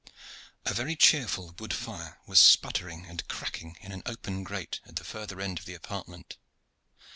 [0.65, 5.03] A very cheerful wood fire was sputtering and cracking in an open grate at the
[5.03, 6.37] further end of the apartment.